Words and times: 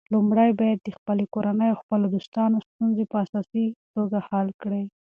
لومړی 0.13 0.49
باید 0.59 0.79
د 0.81 0.89
خپلې 0.97 1.25
کورنۍ 1.33 1.67
او 1.69 1.81
خپلو 1.83 2.05
دوستانو 2.15 2.65
ستونزې 2.67 3.03
په 3.11 3.15
اساسي 3.23 3.65
توګه 3.93 4.17
حل 4.27 4.47
کړې. 4.61 4.83